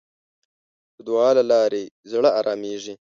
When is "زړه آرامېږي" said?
2.11-2.93